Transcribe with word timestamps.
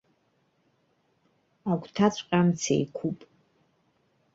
Агәҭаҵәҟьа 1.71 2.37
амца 2.41 2.71
еиқәуп. 2.75 3.19